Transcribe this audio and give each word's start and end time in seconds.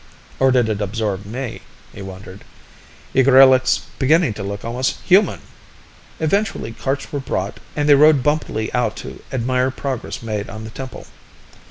Or 0.39 0.51
did 0.51 0.67
it 0.67 0.81
absorb 0.81 1.27
me? 1.27 1.61
he 1.93 2.01
wondered. 2.01 2.43
Igrillik's 3.13 3.81
beginning 3.99 4.33
to 4.33 4.41
look 4.41 4.65
almost 4.65 4.99
human! 5.01 5.41
Eventually, 6.19 6.71
carts 6.71 7.13
were 7.13 7.19
brought, 7.19 7.59
and 7.75 7.87
they 7.87 7.93
rode 7.93 8.23
bumpily 8.23 8.73
out 8.73 8.95
to 8.95 9.21
admire 9.31 9.69
progress 9.69 10.23
made 10.23 10.49
on 10.49 10.63
the 10.63 10.71
temple. 10.71 11.05